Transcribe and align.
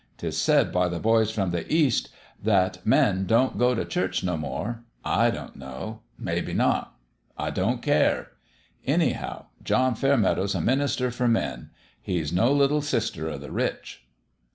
'Tis 0.17 0.35
said 0.35 0.71
by 0.71 0.89
the 0.89 0.97
boys 0.97 1.29
from 1.29 1.51
the 1.51 1.71
East 1.71 2.09
that 2.41 2.83
men 2.83 3.27
don't 3.27 3.59
go 3.59 3.75
t' 3.75 3.85
church 3.85 4.23
no 4.23 4.35
more. 4.35 4.83
I 5.05 5.29
don't 5.29 5.55
know: 5.55 5.99
maybe 6.17 6.53
not. 6.55 6.95
I 7.37 7.51
don't 7.51 7.83
care. 7.83 8.29
Anyhow, 8.83 9.45
John 9.63 9.93
Fair 9.93 10.17
meadow's 10.17 10.55
a 10.55 10.59
minister 10.59 11.11
for 11.11 11.27
men; 11.27 11.69
he's 12.01 12.33
no 12.33 12.51
little 12.51 12.81
sister 12.81 13.29
o' 13.29 13.37
the 13.37 13.51
rich. 13.51 14.03